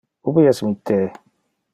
Ubi 0.29 0.45
es 0.51 0.61
mi 0.65 0.71
the? 0.87 0.99